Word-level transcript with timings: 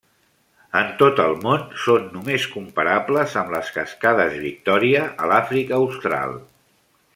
En 0.77 0.87
tot 1.01 1.19
el 1.25 1.35
món 1.43 1.65
són 1.81 2.07
només 2.15 2.47
comparables 2.55 3.37
amb 3.43 3.53
les 3.57 3.71
cascades 3.77 4.41
Victòria, 4.47 5.07
a 5.27 5.33
l'Àfrica 5.35 5.81
Austral. 5.83 6.37